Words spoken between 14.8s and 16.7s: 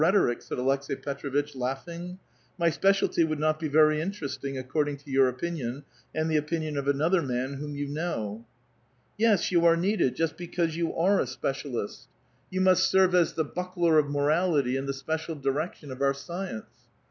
the special direction of our scieuce."